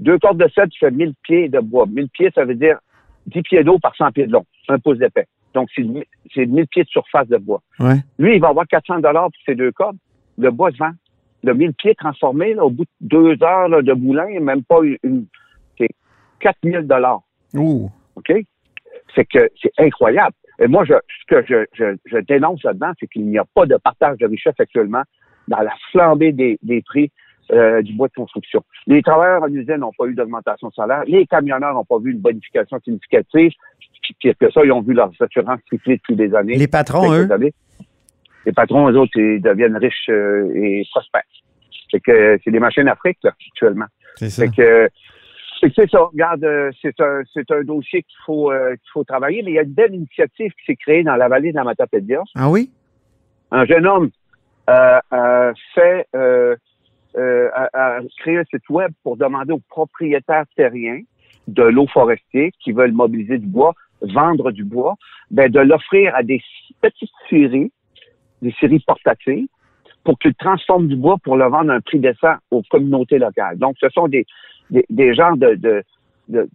Deux 0.00 0.18
cordes 0.18 0.38
de 0.38 0.48
7, 0.48 0.70
tu 0.70 0.78
fais 0.78 0.90
1000 0.90 1.14
pieds 1.22 1.48
de 1.48 1.60
bois. 1.60 1.86
1000 1.86 2.08
pieds, 2.10 2.30
ça 2.34 2.44
veut 2.44 2.54
dire 2.54 2.78
10 3.26 3.42
pieds 3.42 3.64
d'eau 3.64 3.78
par 3.78 3.94
100 3.96 4.12
pieds 4.12 4.26
de 4.26 4.32
long. 4.32 4.44
Un 4.68 4.78
pouce 4.78 4.98
d'épais. 4.98 5.26
Donc, 5.54 5.68
c'est 5.74 5.82
1000 6.46 6.66
pieds 6.68 6.84
de 6.84 6.88
surface 6.88 7.28
de 7.28 7.38
bois. 7.38 7.60
Lui, 8.18 8.36
il 8.36 8.40
va 8.40 8.48
avoir 8.48 8.66
400 8.66 9.00
dollars 9.00 9.24
pour 9.24 9.42
ces 9.44 9.54
deux 9.54 9.72
cordes. 9.72 9.96
Le 10.38 10.50
bois 10.50 10.70
se 10.70 10.76
vend. 10.76 10.92
Le 11.42 11.54
1000 11.54 11.74
pieds 11.74 11.94
transformé, 11.94 12.54
au 12.56 12.70
bout 12.70 12.84
de 13.00 13.08
deux 13.08 13.42
heures 13.42 13.82
de 13.82 13.92
moulin, 13.92 14.40
même 14.40 14.62
pas 14.62 14.80
une, 15.02 15.26
c'est 15.78 15.88
4000 16.40 16.82
dollars. 16.82 17.22
OK? 18.16 18.32
C'est 19.14 19.24
que 19.24 19.50
c'est 19.60 19.72
incroyable. 19.78 20.34
Et 20.60 20.68
moi, 20.68 20.84
je, 20.84 20.92
ce 20.92 21.34
que 21.34 21.44
je, 21.48 21.64
je, 21.72 21.96
je 22.04 22.18
dénonce 22.18 22.62
là-dedans, 22.62 22.92
c'est 23.00 23.06
qu'il 23.06 23.26
n'y 23.26 23.38
a 23.38 23.44
pas 23.54 23.66
de 23.66 23.76
partage 23.76 24.18
de 24.18 24.26
richesse 24.26 24.54
actuellement 24.58 25.02
dans 25.50 25.60
la 25.60 25.74
flambée 25.90 26.32
des, 26.32 26.58
des 26.62 26.80
prix 26.80 27.10
euh, 27.52 27.82
du 27.82 27.92
bois 27.92 28.08
de 28.08 28.14
construction. 28.14 28.62
Les 28.86 29.02
travailleurs 29.02 29.42
en 29.42 29.48
usine 29.48 29.76
n'ont 29.78 29.92
pas 29.98 30.06
eu 30.06 30.14
d'augmentation 30.14 30.68
de 30.68 30.74
salaire. 30.74 31.02
Les 31.06 31.26
camionneurs 31.26 31.74
n'ont 31.74 31.84
pas 31.84 31.98
vu 31.98 32.12
une 32.12 32.20
bonification 32.20 32.78
significative. 32.82 33.52
Pire 34.18 34.34
que 34.40 34.50
ça, 34.50 34.64
ils 34.64 34.72
ont 34.72 34.80
vu 34.80 34.92
leur 34.92 35.12
assurance 35.20 35.60
tripler 35.66 35.96
depuis 35.98 36.16
des 36.16 36.34
années. 36.34 36.56
Les 36.56 36.66
patrons, 36.66 37.12
eux? 37.12 37.28
Les 38.44 38.52
patrons, 38.52 38.90
eux 38.90 38.96
autres, 38.96 39.16
ils 39.16 39.40
deviennent 39.40 39.76
riches 39.76 40.08
euh, 40.08 40.50
et 40.54 40.84
prospères. 40.90 41.22
C'est 41.90 42.00
que 42.00 42.38
c'est 42.42 42.50
des 42.50 42.58
machines 42.58 42.88
Afrique, 42.88 43.18
là, 43.22 43.32
actuellement. 43.52 43.86
C'est 44.16 44.30
ça. 44.30 44.48
que 44.48 44.88
c'est 45.60 45.90
ça. 45.90 46.00
Regarde, 46.12 46.42
euh, 46.42 46.72
c'est 46.82 46.98
un, 47.00 47.22
c'est 47.32 47.48
un 47.52 47.62
dossier 47.62 48.02
qu'il 48.02 48.18
faut, 48.26 48.50
euh, 48.50 48.72
qu'il 48.72 48.90
faut 48.92 49.04
travailler, 49.04 49.42
mais 49.44 49.52
il 49.52 49.54
y 49.54 49.58
a 49.58 49.62
une 49.62 49.74
belle 49.74 49.94
initiative 49.94 50.50
qui 50.58 50.64
s'est 50.66 50.76
créée 50.76 51.04
dans 51.04 51.16
la 51.16 51.28
vallée 51.28 51.52
de 51.52 51.56
la 51.56 51.64
Matapédia. 51.64 52.22
Ah 52.34 52.50
oui? 52.50 52.72
Un 53.52 53.64
jeune 53.64 53.86
homme 53.86 54.10
euh, 54.70 56.56
euh, 57.16 57.48
a, 57.54 57.98
créé 58.18 58.38
un 58.38 58.44
site 58.44 58.68
web 58.68 58.92
pour 59.02 59.16
demander 59.16 59.52
aux 59.52 59.62
propriétaires 59.68 60.44
terriens 60.56 61.00
de 61.48 61.64
l'eau 61.64 61.88
forestier 61.88 62.52
qui 62.62 62.70
veulent 62.70 62.92
mobiliser 62.92 63.38
du 63.38 63.48
bois, 63.48 63.74
vendre 64.00 64.52
du 64.52 64.62
bois, 64.62 64.94
ben, 65.30 65.50
de 65.50 65.58
l'offrir 65.58 66.14
à 66.14 66.22
des 66.22 66.40
petites 66.80 67.10
scieries, 67.28 67.72
des 68.42 68.52
scieries 68.52 68.84
portatives, 68.86 69.48
pour 70.04 70.18
qu'ils 70.18 70.34
transforment 70.34 70.86
du 70.86 70.96
bois 70.96 71.16
pour 71.24 71.36
le 71.36 71.46
vendre 71.48 71.72
à 71.72 71.74
un 71.74 71.80
prix 71.80 71.98
décent 71.98 72.36
aux 72.50 72.62
communautés 72.70 73.18
locales. 73.18 73.58
Donc, 73.58 73.76
ce 73.80 73.88
sont 73.90 74.06
des, 74.06 74.24
des, 74.70 75.14
genres 75.14 75.36
de, 75.36 75.54
de, 76.28 76.48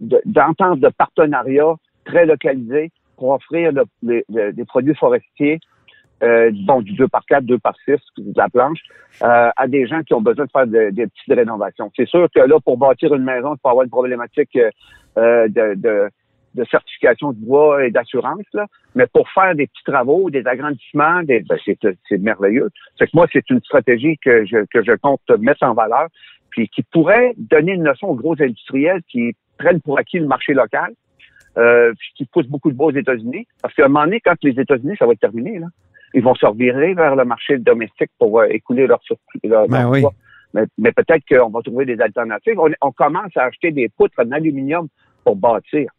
de, 0.00 0.88
partenariat 0.96 1.74
très 2.06 2.24
localisées 2.24 2.90
pour 3.16 3.30
offrir 3.30 3.72
des 4.02 4.64
produits 4.66 4.94
forestiers, 4.94 5.60
euh, 6.22 6.50
du 6.50 6.92
2 6.94 7.08
par 7.08 7.24
4, 7.26 7.44
2 7.44 7.58
par 7.58 7.74
6, 7.84 7.96
de 8.18 8.32
la 8.36 8.48
planche, 8.48 8.80
euh, 9.22 9.50
à 9.56 9.68
des 9.68 9.86
gens 9.86 10.02
qui 10.02 10.14
ont 10.14 10.20
besoin 10.20 10.46
de 10.46 10.50
faire 10.50 10.66
des 10.66 11.06
petites 11.06 11.34
rénovations. 11.34 11.90
C'est 11.96 12.08
sûr 12.08 12.26
que 12.34 12.40
là, 12.40 12.58
pour 12.64 12.76
bâtir 12.76 13.14
une 13.14 13.24
maison, 13.24 13.54
il 13.54 13.58
faut 13.62 13.68
avoir 13.68 13.84
une 13.84 13.90
problématique 13.90 14.56
euh, 15.16 15.48
de, 15.48 15.74
de 15.74 16.10
de 16.54 16.64
certification 16.64 17.32
de 17.32 17.38
bois 17.38 17.84
et 17.84 17.90
d'assurance, 17.90 18.42
mais 18.94 19.06
pour 19.06 19.28
faire 19.30 19.54
des 19.54 19.66
petits 19.66 19.84
travaux, 19.84 20.30
des 20.30 20.46
agrandissements, 20.46 21.22
des, 21.22 21.40
ben, 21.40 21.56
c'est, 21.64 22.18
merveilleux. 22.18 22.70
C'est 22.98 23.06
que 23.06 23.12
moi, 23.14 23.26
c'est 23.32 23.48
une 23.50 23.60
stratégie 23.60 24.18
que 24.18 24.44
je, 24.44 24.64
que 24.72 24.82
je 24.82 24.92
compte 24.96 25.20
mettre 25.38 25.62
en 25.62 25.74
valeur, 25.74 26.08
puis 26.50 26.68
qui 26.68 26.82
pourrait 26.82 27.34
donner 27.36 27.72
une 27.72 27.84
leçon 27.84 28.08
aux 28.08 28.14
gros 28.14 28.34
industriels 28.40 29.02
qui 29.08 29.34
prennent 29.58 29.80
pour 29.80 29.98
acquis 29.98 30.18
le 30.18 30.26
marché 30.26 30.52
local, 30.52 30.92
euh, 31.56 31.92
qui 32.16 32.24
poussent 32.24 32.48
beaucoup 32.48 32.70
de 32.70 32.76
bois 32.76 32.88
aux 32.88 32.96
États-Unis. 32.96 33.46
Parce 33.62 33.74
qu'à 33.74 33.84
un 33.84 33.88
moment 33.88 34.04
donné, 34.04 34.20
quand 34.20 34.34
les 34.42 34.58
États-Unis, 34.58 34.96
ça 34.98 35.06
va 35.06 35.12
être 35.12 35.20
terminé, 35.20 35.58
là, 35.58 35.66
ils 36.14 36.22
vont 36.22 36.34
se 36.34 36.46
revirer 36.46 36.94
vers 36.94 37.16
le 37.16 37.24
marché 37.24 37.58
domestique 37.58 38.10
pour 38.18 38.40
euh, 38.40 38.46
écouler 38.50 38.86
leur, 38.86 39.00
leur, 39.44 39.68
ben 39.68 39.88
oui. 39.88 40.04
Mais, 40.52 40.64
mais 40.78 40.90
peut-être 40.92 41.22
qu'on 41.28 41.48
va 41.50 41.60
trouver 41.62 41.84
des 41.84 42.00
alternatives. 42.00 42.58
On, 42.58 42.70
on, 42.80 42.90
commence 42.90 43.36
à 43.36 43.44
acheter 43.44 43.70
des 43.70 43.88
poutres 43.88 44.18
en 44.18 44.32
aluminium 44.32 44.88
pour 45.24 45.36
bâtir. 45.36 45.90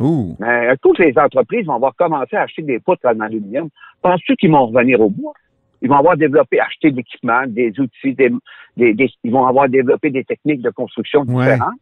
Mais 0.00 0.68
euh, 0.68 0.76
toutes 0.80 0.98
les 0.98 1.12
entreprises 1.18 1.66
vont 1.66 1.74
avoir 1.74 1.94
commencé 1.96 2.36
à 2.36 2.42
acheter 2.42 2.62
des 2.62 2.78
poutres 2.78 3.06
en 3.06 3.20
aluminium. 3.20 3.68
Penses-tu 4.00 4.36
qu'ils 4.36 4.50
vont 4.50 4.66
revenir 4.66 5.00
au 5.00 5.10
bois? 5.10 5.32
Ils 5.82 5.88
vont 5.88 5.96
avoir 5.96 6.16
développé, 6.16 6.60
acheté 6.60 6.90
de 6.90 6.96
l'équipement, 6.96 7.42
des 7.46 7.72
outils, 7.78 8.14
des, 8.14 8.30
des, 8.76 9.10
ils 9.22 9.30
vont 9.30 9.46
avoir 9.46 9.68
développé 9.68 10.10
des 10.10 10.24
techniques 10.24 10.62
de 10.62 10.70
construction 10.70 11.24
différentes 11.24 11.74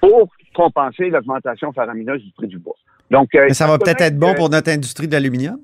pour 0.00 0.28
compenser 0.54 1.10
l'augmentation 1.10 1.72
faramineuse 1.72 2.22
du 2.22 2.30
prix 2.32 2.46
du 2.46 2.58
bois. 2.58 2.76
Donc, 3.10 3.34
euh, 3.34 3.48
ça 3.50 3.66
va 3.66 3.78
peut-être 3.78 4.02
être 4.02 4.18
bon 4.18 4.34
pour 4.34 4.50
notre 4.50 4.70
industrie 4.70 5.08
de 5.08 5.12
l'aluminium? 5.12 5.58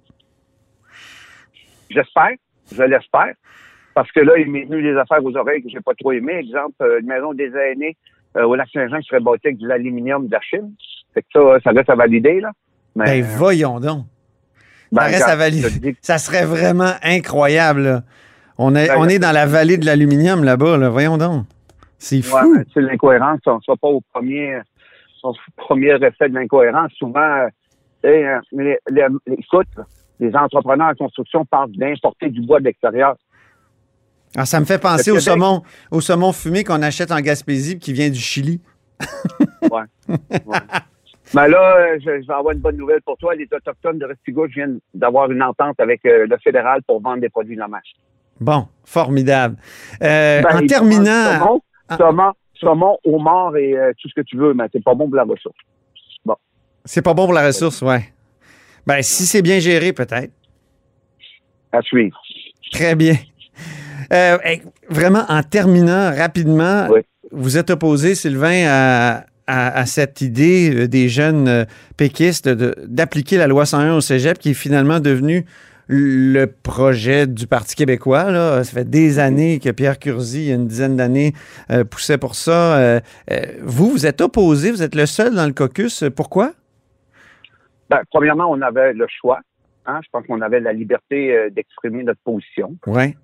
J'espère, 1.90 2.32
je 2.72 2.82
l'espère, 2.82 3.34
parce 3.94 4.10
que 4.12 4.20
là, 4.20 4.38
il 4.38 4.50
m'est 4.50 4.64
venu 4.64 4.82
des 4.82 4.96
affaires 4.96 5.24
aux 5.24 5.36
oreilles 5.36 5.62
que 5.62 5.68
j'ai 5.68 5.80
pas 5.80 5.94
trop 5.94 6.12
aimé. 6.12 6.34
Exemple, 6.34 6.74
euh, 6.82 7.00
une 7.00 7.06
maison 7.06 7.34
des 7.34 7.50
aînés 7.54 7.96
au 8.36 8.54
lac 8.54 8.68
Saint-Jean 8.72 9.00
qui 9.00 9.08
serait 9.08 9.20
bâtie 9.20 9.48
avec 9.48 9.58
de 9.58 9.66
l'aluminium 9.66 10.28
de 10.28 10.32
la 10.32 10.40
Chine. 10.40 10.72
Fait 11.12 11.22
que 11.22 11.28
ça, 11.32 11.40
ça 11.64 11.70
reste 11.70 11.90
à 11.90 11.96
valider, 11.96 12.40
là. 12.40 12.52
Mais, 12.94 13.22
ben, 13.22 13.28
voyons 13.36 13.80
donc. 13.80 14.04
ça 14.92 15.00
ben, 15.00 15.02
reste 15.02 15.28
à 15.28 15.36
valider. 15.36 15.96
Ça 16.00 16.18
serait 16.18 16.44
vraiment 16.44 16.92
incroyable, 17.02 18.02
On 18.58 18.74
est, 18.74 18.88
ben, 18.88 18.96
on 18.98 19.08
est 19.08 19.18
dans 19.18 19.32
la 19.32 19.46
vallée 19.46 19.78
de 19.78 19.86
l'aluminium 19.86 20.44
là-bas, 20.44 20.76
là. 20.76 20.88
Voyons 20.88 21.18
donc. 21.18 21.46
C'est 21.98 22.22
fou. 22.22 22.36
Ouais, 22.36 22.64
c'est 22.72 22.80
l'incohérence. 22.80 23.40
On 23.46 23.56
ne 23.56 23.60
soit 23.60 23.76
pas 23.76 23.88
au 23.88 24.00
premier, 24.00 24.58
au 25.22 25.34
premier 25.56 25.94
effet 25.94 26.28
de 26.28 26.34
l'incohérence. 26.34 26.92
Souvent, 26.92 27.48
euh, 28.04 28.40
les, 28.52 28.78
les, 28.90 29.06
écoute, 29.38 29.68
les 30.20 30.36
entrepreneurs 30.36 30.88
en 30.88 30.94
construction 30.94 31.44
parlent 31.44 31.72
d'importer 31.72 32.28
du 32.28 32.42
bois 32.42 32.60
de 32.60 32.64
l'extérieur. 32.64 33.16
Ah, 34.36 34.46
ça 34.46 34.60
me 34.60 34.64
fait 34.64 34.78
penser 34.78 35.10
au 35.10 35.18
saumon, 35.18 35.62
au 35.90 36.00
saumon 36.00 36.32
fumé 36.32 36.62
qu'on 36.62 36.82
achète 36.82 37.10
en 37.10 37.20
Gaspésie 37.20 37.78
qui 37.78 37.92
vient 37.92 38.10
du 38.10 38.20
Chili. 38.20 38.60
ouais. 39.62 39.82
ouais. 40.46 40.58
Mais 41.34 41.48
là, 41.48 41.76
euh, 41.76 41.98
je, 42.00 42.10
vais 42.10 42.32
avoir 42.32 42.52
une 42.52 42.60
bonne 42.60 42.76
nouvelle 42.76 43.02
pour 43.02 43.16
toi. 43.16 43.34
Les 43.34 43.48
Autochtones 43.52 43.98
de 43.98 44.06
Restigouche 44.06 44.52
viennent 44.52 44.80
d'avoir 44.94 45.30
une 45.30 45.42
entente 45.42 45.78
avec 45.78 46.04
euh, 46.04 46.26
le 46.28 46.36
fédéral 46.38 46.82
pour 46.82 47.00
vendre 47.00 47.20
des 47.20 47.28
produits 47.28 47.54
de 47.54 47.60
la 47.60 47.68
mâche. 47.68 47.92
Bon, 48.40 48.66
formidable. 48.84 49.56
Euh, 50.02 50.42
ben, 50.42 50.62
en 50.62 50.66
terminant... 50.66 51.60
Saumon, 51.96 52.32
saumon, 52.54 52.98
homard 53.04 53.56
et 53.56 53.74
tout 54.00 54.08
ce 54.08 54.14
que 54.14 54.20
tu 54.20 54.36
veux, 54.36 54.54
mais 54.54 54.66
c'est 54.72 54.82
pas 54.82 54.94
bon 54.94 55.06
pour 55.06 55.16
la 55.16 55.24
ressource. 55.24 55.56
Bon. 56.24 56.36
C'est 56.84 57.02
pas 57.02 57.14
bon 57.14 57.24
pour 57.24 57.34
la 57.34 57.46
ressource, 57.46 57.82
ouais. 57.82 58.12
Ben, 58.86 59.02
si 59.02 59.26
c'est 59.26 59.42
bien 59.42 59.58
géré, 59.58 59.92
peut-être. 59.92 60.32
À 61.72 61.82
suivre. 61.82 62.20
Très 62.72 62.94
bien. 62.94 63.16
vraiment, 64.88 65.24
en 65.28 65.42
terminant 65.42 66.14
rapidement, 66.14 66.88
vous 67.30 67.58
êtes 67.58 67.70
opposé, 67.70 68.14
Sylvain, 68.14 68.66
à, 68.66 69.24
à, 69.50 69.86
cette 69.86 70.20
idée 70.20 70.74
euh, 70.74 70.88
des 70.88 71.08
jeunes 71.08 71.48
euh, 71.48 71.64
péquistes 71.96 72.48
d'appliquer 72.48 73.36
la 73.36 73.46
loi 73.46 73.66
101 73.66 73.96
au 73.96 74.00
cégep, 74.00 74.38
qui 74.38 74.50
est 74.50 74.54
finalement 74.54 75.00
devenu 75.00 75.44
le 75.92 76.46
projet 76.46 77.26
du 77.26 77.48
Parti 77.48 77.74
québécois. 77.74 78.30
Là. 78.30 78.62
Ça 78.62 78.72
fait 78.72 78.88
des 78.88 79.18
années 79.18 79.58
que 79.58 79.70
Pierre 79.70 79.98
Curzi, 79.98 80.42
il 80.42 80.48
y 80.48 80.52
a 80.52 80.54
une 80.54 80.68
dizaine 80.68 80.96
d'années, 80.96 81.34
euh, 81.72 81.82
poussait 81.82 82.18
pour 82.18 82.36
ça. 82.36 83.00
vous, 83.62 83.90
vous 83.90 84.06
êtes 84.06 84.20
opposé, 84.20 84.70
vous 84.70 84.82
êtes 84.82 84.94
le 84.94 85.06
seul 85.06 85.34
dans 85.34 85.46
le 85.46 85.52
caucus. 85.52 86.04
Pourquoi? 86.14 86.52
Ben, 87.90 88.00
premièrement, 88.10 88.46
on 88.48 88.62
avait 88.62 88.94
le 88.94 89.06
choix. 89.08 89.40
Hein. 89.84 90.00
Je 90.02 90.08
pense 90.10 90.26
qu'on 90.26 90.40
avait 90.40 90.60
la 90.60 90.72
liberté 90.72 91.50
d'exprimer 91.50 92.02
notre 92.04 92.20
position. 92.22 92.76
Ouais. 92.86 93.14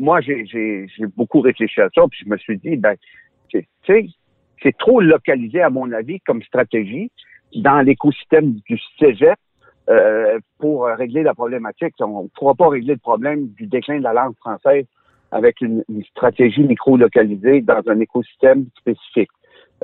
moi, 0.00 0.20
j'ai 0.20 0.86
beaucoup 1.16 1.40
réfléchi 1.40 1.80
à 1.80 1.88
ça, 1.94 2.02
puis 2.10 2.20
je 2.24 2.30
me 2.30 2.36
suis 2.38 2.58
dit, 2.58 2.76
ben, 2.76 2.96
tu 3.48 3.64
sais, 3.86 4.06
c'est 4.62 4.76
trop 4.76 5.00
localisé, 5.00 5.60
à 5.60 5.70
mon 5.70 5.92
avis, 5.92 6.20
comme 6.20 6.42
stratégie 6.42 7.10
dans 7.54 7.80
l'écosystème 7.80 8.54
du 8.68 8.78
cégep 8.98 9.38
euh, 9.88 10.40
pour 10.58 10.86
régler 10.86 11.22
la 11.22 11.34
problématique. 11.34 11.94
On 12.00 12.24
ne 12.24 12.28
pourra 12.28 12.54
pas 12.54 12.68
régler 12.68 12.94
le 12.94 12.98
problème 12.98 13.48
du 13.50 13.66
déclin 13.66 13.98
de 13.98 14.02
la 14.02 14.12
langue 14.12 14.36
française 14.36 14.84
avec 15.30 15.60
une, 15.60 15.84
stratégie 16.10 16.62
micro-localisée 16.62 17.60
dans 17.60 17.82
un 17.86 18.00
écosystème 18.00 18.66
spécifique. 18.78 19.30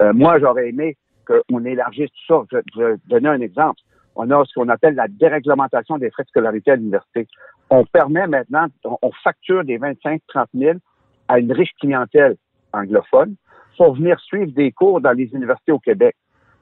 Euh, 0.00 0.12
moi, 0.12 0.38
j'aurais 0.40 0.70
aimé 0.70 0.96
qu'on 1.26 1.64
élargisse 1.64 2.11
tout 2.26 2.47
ça. 2.50 2.61
Je, 2.75 2.81
vais 2.81 2.95
donner 3.07 3.29
un 3.29 3.41
exemple. 3.41 3.81
On 4.14 4.31
a 4.31 4.45
ce 4.45 4.55
qu'on 4.55 4.69
appelle 4.69 4.95
la 4.95 5.09
déréglementation 5.09 5.99
des 5.99 6.11
frais 6.11 6.25
de 6.25 6.29
scolarité 6.29 6.73
à 6.73 6.76
l'université. 6.76 7.26
On 7.71 7.85
permet 7.85 8.26
maintenant, 8.26 8.67
on 8.85 9.11
facture 9.25 9.64
des 9.64 9.79
25-30 9.79 10.19
000 10.55 10.79
à 11.29 11.38
une 11.38 11.52
riche 11.52 11.73
clientèle 11.81 12.37
anglophone 12.73 13.37
pour 13.76 13.95
venir 13.95 14.21
suivre 14.21 14.52
des 14.52 14.71
cours 14.73 15.00
dans 15.00 15.12
les 15.12 15.31
universités 15.33 15.73
au 15.73 15.79
Québec. 15.79 16.14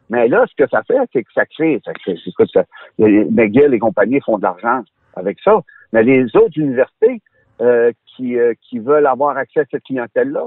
Mais 0.09 0.29
là, 0.29 0.45
ce 0.49 0.55
que 0.57 0.69
ça 0.69 0.83
fait, 0.83 1.09
c'est 1.13 1.23
que 1.23 1.33
ça 1.33 1.47
crée, 1.47 1.81
ça 1.85 1.93
crée, 1.93 2.19
écoute, 2.27 2.51
ça, 2.53 2.65
McGill 2.99 3.75
et 3.75 3.79
compagnie 3.79 4.21
font 4.21 4.39
de 4.39 4.43
l'argent 4.43 4.83
avec 5.15 5.39
ça. 5.43 5.61
Mais 5.93 6.03
les 6.03 6.25
autres 6.37 6.57
universités 6.59 7.21
euh, 7.61 7.93
qui, 8.07 8.39
euh, 8.39 8.55
qui 8.63 8.79
veulent 8.79 9.07
avoir 9.07 9.37
accès 9.37 9.61
à 9.61 9.65
cette 9.71 9.85
clientèle-là 9.85 10.47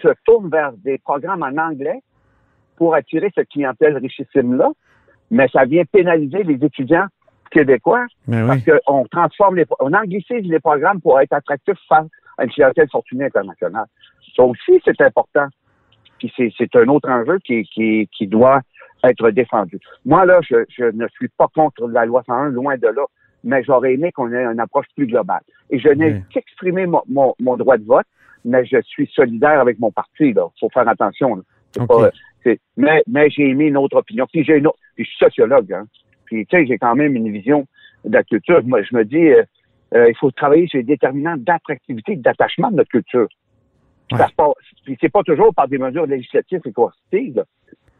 se 0.00 0.08
tournent 0.24 0.50
vers 0.50 0.72
des 0.72 0.98
programmes 0.98 1.42
en 1.42 1.56
anglais 1.62 2.00
pour 2.76 2.94
attirer 2.94 3.30
cette 3.34 3.48
clientèle 3.48 3.96
richissime-là. 3.96 4.70
Mais 5.30 5.48
ça 5.48 5.64
vient 5.64 5.84
pénaliser 5.84 6.42
les 6.42 6.64
étudiants 6.64 7.06
québécois 7.50 8.06
parce 8.28 8.62
qu'on 8.64 9.04
transforme 9.06 9.56
les, 9.56 9.64
on 9.80 9.92
anglicise 9.92 10.46
les 10.46 10.60
programmes 10.60 11.00
pour 11.00 11.20
être 11.20 11.32
attractifs 11.32 11.78
face 11.88 12.06
à 12.36 12.44
une 12.44 12.50
clientèle 12.50 12.88
fortunée 12.90 13.26
internationale. 13.26 13.86
Ça 14.36 14.42
aussi, 14.42 14.80
c'est 14.84 15.00
important 15.00 15.48
c'est 16.36 16.76
un 16.76 16.88
autre 16.88 17.08
enjeu 17.10 17.38
qui, 17.44 17.64
qui, 17.64 18.26
doit 18.26 18.60
être 19.02 19.30
défendu. 19.30 19.78
Moi, 20.04 20.24
là, 20.24 20.40
je, 20.42 20.84
ne 20.84 21.06
suis 21.08 21.28
pas 21.28 21.48
contre 21.54 21.88
la 21.88 22.06
loi 22.06 22.22
101, 22.26 22.50
loin 22.50 22.76
de 22.76 22.88
là, 22.88 23.04
mais 23.42 23.62
j'aurais 23.62 23.94
aimé 23.94 24.12
qu'on 24.12 24.32
ait 24.32 24.44
une 24.44 24.60
approche 24.60 24.86
plus 24.96 25.06
globale. 25.06 25.42
Et 25.70 25.78
je 25.78 25.88
n'ai 25.88 26.22
qu'exprimé 26.30 26.86
mon, 26.86 27.34
droit 27.56 27.76
de 27.76 27.84
vote, 27.84 28.06
mais 28.44 28.64
je 28.64 28.80
suis 28.82 29.10
solidaire 29.14 29.60
avec 29.60 29.78
mon 29.78 29.90
parti. 29.90 30.28
Il 30.30 30.34
faut 30.58 30.70
faire 30.70 30.88
attention. 30.88 31.42
Mais 32.76 33.02
mais 33.06 33.30
j'ai 33.30 33.48
aimé 33.48 33.66
une 33.66 33.76
autre 33.76 33.96
opinion. 33.96 34.26
Puis 34.32 34.44
j'ai 34.44 34.58
une 34.58 34.66
autre, 34.66 34.78
je 34.98 35.04
suis 35.04 35.16
sociologue. 35.16 35.72
Hein. 35.72 35.86
Puis 36.26 36.46
tu 36.46 36.56
sais, 36.56 36.66
j'ai 36.66 36.78
quand 36.78 36.94
même 36.94 37.16
une 37.16 37.30
vision 37.30 37.66
de 38.04 38.12
la 38.12 38.22
culture. 38.22 38.62
Moi, 38.64 38.82
je 38.82 38.96
me 38.96 39.04
dis, 39.04 39.28
euh, 39.28 39.42
euh, 39.94 40.08
il 40.08 40.16
faut 40.16 40.30
travailler 40.30 40.66
sur 40.66 40.78
les 40.78 40.84
déterminants 40.84 41.36
d'attractivité, 41.36 42.16
d'attachement 42.16 42.70
de 42.70 42.76
notre 42.76 42.90
culture. 42.90 43.28
Puis 44.84 44.96
c'est 45.00 45.12
pas 45.12 45.22
toujours 45.22 45.54
par 45.54 45.68
des 45.68 45.78
mesures 45.78 46.06
législatives 46.06 46.60
et 46.64 46.72
coercitives. 46.72 47.44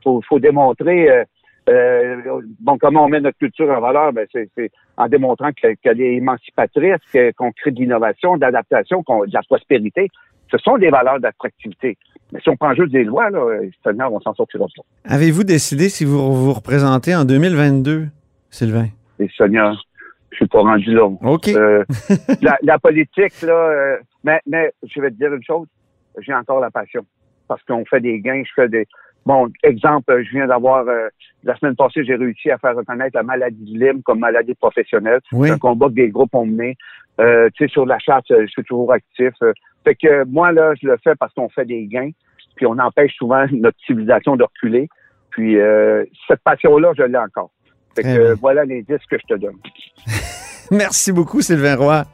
Il 0.06 0.20
faut, 0.28 0.38
démontrer 0.38 1.10
euh, 1.10 1.24
euh, 1.70 2.42
bon, 2.60 2.76
comment 2.78 3.04
on 3.04 3.08
met 3.08 3.20
notre 3.20 3.38
culture 3.38 3.70
en 3.70 3.80
valeur, 3.80 4.12
ben 4.12 4.26
c'est 4.30 4.70
en 4.98 5.08
démontrant 5.08 5.50
qu'elle 5.52 6.00
est 6.00 6.14
émancipatrice, 6.16 7.00
qu'on 7.36 7.52
crée 7.52 7.70
de 7.70 7.80
l'innovation, 7.80 8.36
de 8.36 8.42
l'adaptation, 8.42 9.00
de 9.00 9.32
la 9.32 9.42
prospérité. 9.42 10.08
Ce 10.50 10.58
sont 10.58 10.76
des 10.76 10.90
valeurs 10.90 11.20
d'attractivité. 11.20 11.96
Mais 12.34 12.40
si 12.40 12.50
on 12.50 12.56
prend 12.56 12.74
juste 12.74 12.92
des 12.92 13.04
lois, 13.04 13.30
là, 13.30 13.60
Seigneur, 13.82 14.12
on 14.12 14.20
s'en 14.20 14.34
sortira 14.34 14.66
pas. 14.76 14.82
Avez-vous 15.04 15.44
décidé 15.44 15.88
si 15.88 16.04
vous 16.04 16.34
vous 16.34 16.52
représentez 16.52 17.14
en 17.14 17.24
2022, 17.24 18.08
Sylvain? 18.50 18.88
Et 19.18 19.28
Seigneur, 19.38 19.80
je 20.32 20.36
suis 20.36 20.46
pas 20.46 20.60
rendu 20.60 20.92
là. 20.92 21.06
OK. 21.06 21.48
Euh, 21.48 21.84
la, 22.62 22.78
politique, 22.78 23.40
là, 23.42 23.98
mais, 24.24 24.40
mais 24.46 24.72
je 24.82 25.00
vais 25.00 25.10
te 25.10 25.16
dire 25.16 25.32
une 25.32 25.44
chose 25.44 25.66
j'ai 26.20 26.34
encore 26.34 26.60
la 26.60 26.70
passion. 26.70 27.04
Parce 27.48 27.62
qu'on 27.64 27.84
fait 27.84 28.00
des 28.00 28.20
gains, 28.20 28.42
je 28.44 28.52
fais 28.54 28.68
des... 28.68 28.86
Bon, 29.26 29.50
exemple, 29.62 30.22
je 30.22 30.30
viens 30.30 30.46
d'avoir... 30.46 30.86
Euh, 30.88 31.08
la 31.44 31.56
semaine 31.56 31.76
passée, 31.76 32.04
j'ai 32.04 32.16
réussi 32.16 32.50
à 32.50 32.58
faire 32.58 32.74
reconnaître 32.74 33.16
la 33.16 33.22
maladie 33.22 33.72
de 33.72 33.78
Lyme 33.78 34.02
comme 34.02 34.20
maladie 34.20 34.54
professionnelle. 34.54 35.20
C'est 35.30 35.50
un 35.50 35.58
combat 35.58 35.88
que 35.88 35.94
des 35.94 36.08
groupes 36.08 36.34
ont 36.34 36.46
mené. 36.46 36.76
Euh, 37.20 37.48
tu 37.54 37.64
sais, 37.64 37.72
sur 37.72 37.86
la 37.86 37.98
charte, 37.98 38.26
je 38.28 38.46
suis 38.46 38.64
toujours 38.64 38.92
actif. 38.92 39.34
Euh, 39.42 39.52
fait 39.84 39.94
que 39.94 40.24
moi, 40.24 40.52
là, 40.52 40.72
je 40.80 40.88
le 40.88 40.96
fais 41.04 41.14
parce 41.14 41.32
qu'on 41.34 41.48
fait 41.50 41.66
des 41.66 41.86
gains, 41.86 42.10
puis 42.54 42.66
on 42.66 42.78
empêche 42.78 43.12
souvent 43.16 43.44
notre 43.52 43.78
civilisation 43.86 44.36
de 44.36 44.44
reculer. 44.44 44.88
Puis 45.30 45.56
cette 46.28 46.40
passion-là, 46.44 46.92
je 46.96 47.02
l'ai 47.02 47.18
encore. 47.18 47.50
Fait 47.94 48.02
que 48.02 48.34
voilà 48.40 48.64
les 48.64 48.82
disques 48.82 49.08
que 49.10 49.16
je 49.18 49.34
te 49.34 49.40
donne. 49.40 49.56
Merci 50.70 51.12
beaucoup, 51.12 51.40
Sylvain 51.40 51.76
Roy. 51.76 52.04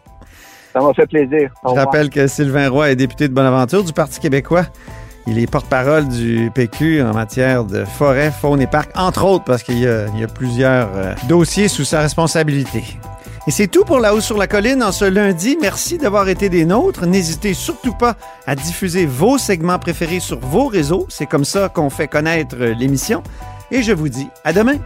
Ça 0.73 0.80
m'a 0.80 0.92
fait 0.94 1.06
plaisir. 1.06 1.52
Je 1.64 1.75
rappelle 1.75 2.11
que 2.11 2.26
Sylvain 2.26 2.68
Roy 2.68 2.90
est 2.90 2.97
député 2.97 3.28
de 3.28 3.35
Bonaventure 3.35 3.82
du 3.82 3.92
Parti 3.92 4.20
québécois 4.20 4.66
Il 5.26 5.38
est 5.38 5.50
porte-parole 5.50 6.09
du 6.09 6.50
PQ 6.54 7.02
en 7.02 7.12
matière 7.12 7.64
de 7.64 7.85
forêt, 7.85 8.30
faune 8.30 8.61
et 8.61 8.66
parc, 8.66 8.90
entre 8.97 9.25
autres 9.25 9.44
parce 9.44 9.62
qu'il 9.62 9.78
y, 9.78 9.87
a 9.87 10.09
plusieurs 10.32 10.88
euh, 10.94 11.14
dossiers 11.28 11.68
sous 11.68 11.85
sa 11.85 12.00
responsabilité. 12.00 12.82
Et 13.47 13.50
c'est 13.50 13.68
tout 13.68 13.85
pour 13.85 14.00
La 14.00 14.14
Haut 14.14 14.20
sur 14.20 14.37
la 14.37 14.47
Colline 14.47 14.82
en 14.82 14.92
ce 14.92 15.06
lundi. 15.06 15.56
Merci 15.61 15.97
d'avoir 15.97 16.28
été 16.28 16.49
des 16.49 16.64
nôtres. 16.64 17.06
N'hésitez 17.06 17.54
surtout 17.54 17.94
pas 17.94 18.16
à 18.47 18.54
diffuser 18.54 19.06
vos 19.06 19.38
segments 19.38 19.78
préférés 19.78 20.20
sur 20.20 20.38
vos 20.40 20.66
réseaux. 20.66 21.06
C'est 21.09 21.26
comme 21.26 21.44
ça 21.44 21.68
qu'on 21.68 21.90
fait 21.90 22.09
connaître 22.09 22.56
l'émission. 22.56 23.23
Et 23.70 23.82
je 23.82 23.92
vous 23.92 24.09
dis 24.09 24.28
à 24.44 24.52
demain. 24.52 24.76